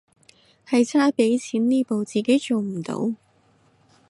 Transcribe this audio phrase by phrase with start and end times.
[0.67, 3.11] 係差畀錢呢步自己做唔到